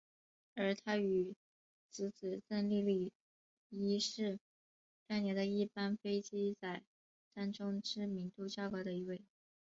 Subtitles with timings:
[0.55, 1.35] 而他与
[1.91, 3.13] 姊姊郑丽丽
[3.69, 4.39] 亦是
[5.05, 6.81] 当年的一班飞机仔
[7.35, 9.21] 当中知名度较高的一位。